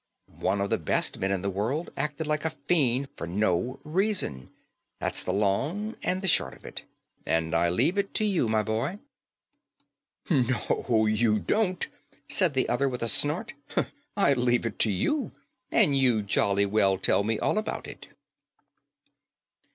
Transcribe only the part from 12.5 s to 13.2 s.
the other with a